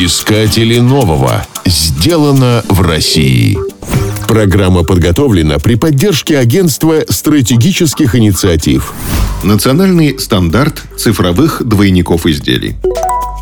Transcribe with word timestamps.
Искатели 0.00 0.78
нового. 0.78 1.44
Сделано 1.66 2.64
в 2.68 2.82
России. 2.82 3.58
Программа 4.28 4.84
подготовлена 4.84 5.58
при 5.58 5.74
поддержке 5.74 6.38
Агентства 6.38 7.02
стратегических 7.08 8.14
инициатив. 8.14 8.92
Национальный 9.42 10.16
стандарт 10.20 10.84
цифровых 10.96 11.64
двойников 11.64 12.26
изделий. 12.26 12.76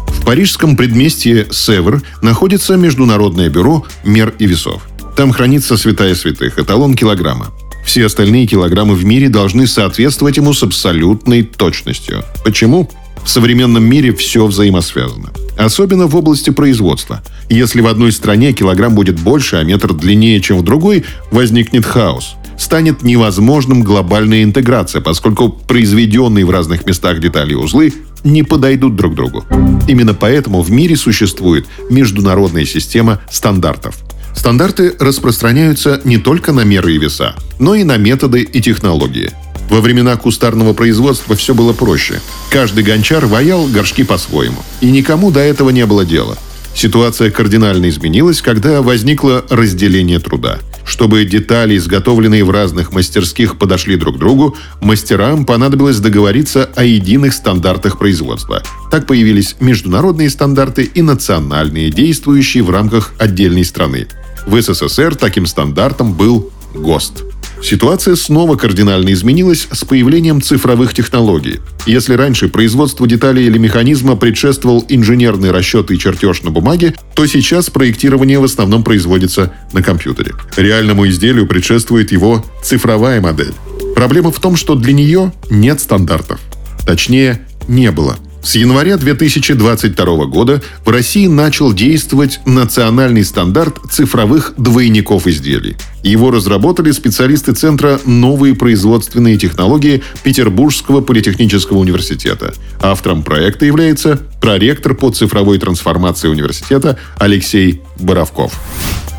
В 0.08 0.24
парижском 0.24 0.78
предместье 0.78 1.46
Севр 1.50 2.03
находится 2.22 2.76
Международное 2.76 3.50
бюро 3.50 3.84
мер 4.02 4.32
и 4.38 4.46
весов. 4.46 4.80
Там 5.14 5.32
хранится 5.32 5.76
святая 5.76 6.14
святых, 6.14 6.58
эталон 6.58 6.94
килограмма. 6.94 7.52
Все 7.84 8.06
остальные 8.06 8.46
килограммы 8.46 8.94
в 8.94 9.04
мире 9.04 9.28
должны 9.28 9.66
соответствовать 9.66 10.38
ему 10.38 10.54
с 10.54 10.62
абсолютной 10.62 11.42
точностью. 11.42 12.24
Почему? 12.44 12.88
В 13.27 13.29
современном 13.29 13.83
мире 13.83 14.15
все 14.15 14.47
взаимосвязано. 14.47 15.33
Особенно 15.58 16.06
в 16.06 16.15
области 16.15 16.51
производства. 16.51 17.23
Если 17.48 17.80
в 17.80 17.89
одной 17.89 18.12
стране 18.12 18.53
килограмм 18.53 18.95
будет 18.95 19.19
больше, 19.19 19.57
а 19.57 19.65
метр 19.65 19.95
длиннее, 19.95 20.41
чем 20.41 20.59
в 20.59 20.62
другой, 20.62 21.05
возникнет 21.33 21.84
хаос. 21.84 22.37
Станет 22.57 23.03
невозможным 23.03 23.83
глобальная 23.83 24.45
интеграция, 24.45 25.01
поскольку 25.01 25.48
произведенные 25.48 26.47
в 26.47 26.51
разных 26.51 26.87
местах 26.87 27.19
детали 27.19 27.53
и 27.53 27.57
узлы 27.57 27.93
не 28.23 28.45
подойдут 28.45 28.95
друг 28.95 29.17
другу. 29.17 29.45
Именно 29.89 30.15
поэтому 30.15 30.62
в 30.62 30.70
мире 30.70 30.97
существует 30.97 31.67
международная 31.91 32.65
система 32.65 33.20
стандартов. 33.29 33.97
Стандарты 34.37 34.95
распространяются 35.01 36.01
не 36.05 36.19
только 36.19 36.53
на 36.53 36.62
меры 36.62 36.95
и 36.95 36.98
веса, 36.98 37.34
но 37.59 37.75
и 37.75 37.83
на 37.83 37.97
методы 37.97 38.43
и 38.43 38.61
технологии– 38.61 39.33
во 39.70 39.80
времена 39.80 40.16
кустарного 40.16 40.73
производства 40.73 41.34
все 41.37 41.55
было 41.55 41.73
проще. 41.73 42.20
Каждый 42.51 42.84
гончар 42.84 43.27
ваял 43.27 43.66
горшки 43.66 44.05
по-своему. 44.05 44.59
И 44.80 44.91
никому 44.91 45.30
до 45.30 45.41
этого 45.41 45.70
не 45.70 45.87
было 45.87 46.05
дела. 46.05 46.39
Ситуация 46.75 47.30
кардинально 47.30 47.89
изменилась, 47.89 48.42
когда 48.42 48.83
возникло 48.83 49.44
разделение 49.48 50.19
труда. 50.19 50.59
Чтобы 50.84 51.25
детали, 51.25 51.77
изготовленные 51.77 52.44
в 52.44 52.50
разных 52.50 52.92
мастерских, 52.92 53.59
подошли 53.59 53.97
друг 53.97 54.17
к 54.17 54.19
другу, 54.19 54.56
мастерам 54.81 55.47
понадобилось 55.47 55.98
договориться 55.98 56.70
о 56.77 56.84
единых 56.84 57.33
стандартах 57.33 57.98
производства. 57.98 58.62
Так 58.91 59.06
появились 59.06 59.56
международные 59.59 60.28
стандарты 60.31 60.84
и 60.84 61.00
национальные, 61.00 61.91
действующие 61.91 62.62
в 62.62 62.70
рамках 62.70 63.14
отдельной 63.19 63.64
страны. 63.64 64.06
В 64.47 64.61
СССР 64.61 65.17
таким 65.17 65.47
стандартом 65.47 66.12
был 66.12 66.53
ГОСТ. 66.75 67.25
Ситуация 67.67 68.14
снова 68.14 68.55
кардинально 68.55 69.12
изменилась 69.12 69.67
с 69.72 69.84
появлением 69.84 70.41
цифровых 70.41 70.95
технологий. 70.95 71.59
Если 71.84 72.14
раньше 72.14 72.48
производству 72.48 73.09
деталей 73.09 73.47
или 73.47 73.59
механизма 73.59 74.14
предшествовал 74.14 74.84
инженерный 74.89 75.50
расчет 75.50 75.91
и 75.91 75.98
чертеж 75.98 76.44
на 76.44 76.53
бумаге, 76.53 76.94
то 77.17 77.27
сейчас 77.27 77.69
проектирование 77.69 78.39
в 78.39 78.44
основном 78.44 78.84
производится 78.84 79.53
на 79.72 79.83
компьютере. 79.83 80.34
Реальному 80.56 81.09
изделию 81.09 81.48
предшествует 81.48 82.12
его 82.12 82.44
цифровая 82.62 83.20
модель. 83.20 83.53
Проблема 83.97 84.31
в 84.31 84.39
том, 84.39 84.55
что 84.55 84.77
для 84.77 84.92
нее 84.92 85.33
нет 85.50 85.81
стандартов. 85.81 86.39
Точнее, 86.87 87.48
не 87.67 87.91
было. 87.91 88.17
С 88.47 88.55
января 88.55 88.97
2022 88.97 90.27
года 90.27 90.62
в 90.84 90.89
России 90.89 91.27
начал 91.27 91.72
действовать 91.72 92.39
национальный 92.44 93.25
стандарт 93.25 93.78
цифровых 93.91 94.55
двойников 94.56 95.27
изделий. 95.27 95.77
Его 96.05 96.30
разработали 96.30 96.92
специалисты 96.92 97.55
Центра 97.55 97.98
«Новые 98.06 98.55
производственные 98.55 99.36
технологии» 99.36 100.05
Петербургского 100.22 101.00
политехнического 101.00 101.78
университета. 101.78 102.55
Автором 102.80 103.25
проекта 103.25 103.66
является 103.66 104.20
проректор 104.41 104.94
по 104.94 105.10
цифровой 105.10 105.58
трансформации 105.58 106.28
университета 106.28 107.00
Алексей 107.19 107.83
Боровков. 107.98 108.55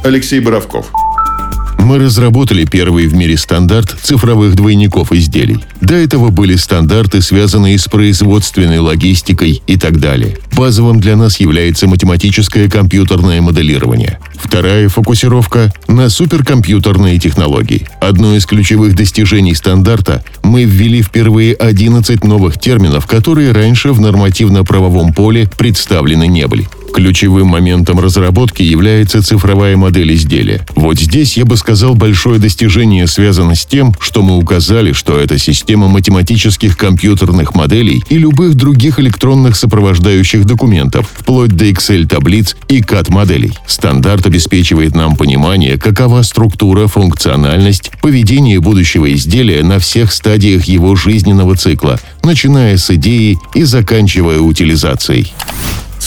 Алексей 0.05 0.39
Боровков– 0.39 0.89
мы 1.87 1.99
разработали 1.99 2.65
первый 2.65 3.07
в 3.07 3.15
мире 3.15 3.37
стандарт 3.37 3.95
цифровых 4.03 4.55
двойников 4.55 5.13
изделий. 5.13 5.63
До 5.79 5.95
этого 5.95 6.31
были 6.31 6.57
стандарты, 6.57 7.21
связанные 7.21 7.79
с 7.79 7.85
производственной 7.85 8.79
логистикой 8.79 9.63
и 9.65 9.77
так 9.77 10.01
далее. 10.01 10.37
Базовым 10.51 10.99
для 10.99 11.15
нас 11.15 11.39
является 11.39 11.87
математическое 11.87 12.69
компьютерное 12.69 13.41
моделирование. 13.41 14.19
Вторая 14.35 14.89
фокусировка 14.89 15.73
на 15.87 16.09
суперкомпьютерные 16.09 17.19
технологии. 17.19 17.87
Одно 18.01 18.35
из 18.35 18.45
ключевых 18.45 18.93
достижений 18.93 19.55
стандарта– 19.55 20.25
мы 20.47 20.63
ввели 20.63 21.01
впервые 21.01 21.53
11 21.53 22.23
новых 22.23 22.59
терминов, 22.59 23.05
которые 23.05 23.51
раньше 23.51 23.91
в 23.91 23.99
нормативно-правовом 23.99 25.13
поле 25.13 25.49
представлены 25.57 26.27
не 26.27 26.47
были. 26.47 26.67
Ключевым 26.97 27.45
моментом 27.45 27.99
разработки 27.99 28.63
является 28.63 29.21
цифровая 29.21 29.77
модель 29.77 30.15
изделия. 30.15 30.65
Вот 30.75 30.97
здесь 30.97 31.37
я 31.37 31.45
бы 31.45 31.55
сказал 31.55 31.93
большое 31.93 32.39
достижение 32.39 33.05
связано 33.05 33.53
с 33.53 33.67
тем, 33.67 33.93
что 33.99 34.23
мы 34.23 34.35
указали, 34.35 34.93
что 34.93 35.19
это 35.19 35.37
система 35.37 35.89
математических 35.89 36.75
компьютерных 36.75 37.53
моделей 37.53 38.03
и 38.09 38.17
любых 38.17 38.55
других 38.55 38.99
электронных 38.99 39.55
сопровождающих 39.55 40.45
документов, 40.45 41.07
вплоть 41.15 41.51
до 41.51 41.65
Excel-таблиц 41.69 42.55
и 42.67 42.81
CAD-моделей. 42.81 43.53
Стандарт 43.67 44.25
обеспечивает 44.25 44.95
нам 44.95 45.15
понимание, 45.15 45.77
какова 45.77 46.23
структура, 46.23 46.87
функциональность, 46.87 47.91
поведение 48.01 48.59
будущего 48.59 49.13
изделия 49.13 49.61
на 49.61 49.77
всех 49.77 50.11
стадиях 50.11 50.65
его 50.65 50.95
жизненного 50.95 51.55
цикла, 51.57 51.99
начиная 52.23 52.75
с 52.75 52.89
идеи 52.89 53.37
и 53.53 53.61
заканчивая 53.61 54.39
утилизацией. 54.39 55.31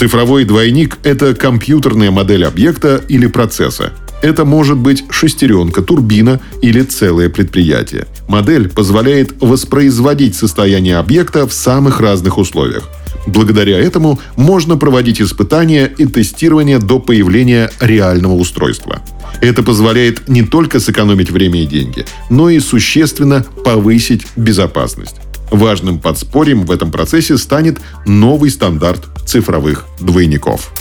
Цифровой 0.01 0.45
двойник– 0.47 0.97
это 1.03 1.35
компьютерная 1.35 2.11
модель 2.11 2.47
объекта 2.47 3.05
или 3.07 3.27
процесса. 3.27 3.93
Это 4.23 4.47
может 4.47 4.79
быть 4.79 5.05
шестеренка, 5.11 5.83
турбина 5.83 6.41
или 6.63 6.81
целое 6.81 7.29
предприятие. 7.29 8.07
Модель 8.27 8.71
позволяет 8.71 9.35
воспроизводить 9.43 10.35
состояние 10.35 10.97
объекта 10.97 11.47
в 11.47 11.53
самых 11.53 12.01
разных 12.01 12.39
условиях. 12.39 12.89
Благодаря 13.27 13.79
этому 13.79 14.19
можно 14.37 14.79
проводить 14.79 15.21
испытания 15.21 15.93
и 15.99 16.07
тестирование 16.07 16.79
до 16.79 16.99
появления 16.99 17.71
реального 17.79 18.37
устройства. 18.37 19.03
Это 19.43 19.63
позволяет 19.63 20.31
не 20.31 20.43
только 20.43 20.81
сэкономить 20.81 21.31
время 21.31 21.63
и 21.63 21.67
деньги, 21.67 22.07
но 22.31 22.49
и 22.49 22.59
существенно 22.61 23.45
повысить 23.67 24.27
безопасность. 24.35 25.17
Важным 25.51 25.99
подспорьем 25.99 26.65
в 26.65 26.71
этом 26.71 26.91
процессе 26.91 27.37
станет 27.37 27.81
новый 28.07 28.51
стандарт 28.51 29.09
цифровых 29.27 29.87
двойников. 29.99 30.73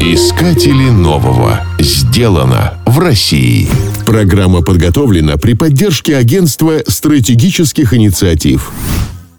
Искатели 0.00 0.88
нового. 0.88 1.60
Сделано 1.78 2.74
в 2.86 2.98
России. 2.98 3.68
Программа 4.06 4.62
подготовлена 4.62 5.36
при 5.36 5.54
поддержке 5.54 6.16
Агентства 6.16 6.82
стратегических 6.86 7.92
инициатив. 7.92 8.72